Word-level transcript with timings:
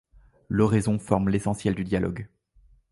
L’oraison 0.49 0.97
forme 0.97 1.29
l’essentiel 1.29 1.75
du 1.75 1.83
dialogue. 1.83 2.27